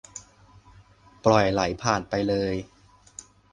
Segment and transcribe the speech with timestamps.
[1.25, 2.53] ปล่อยไหลผ่านไปเลย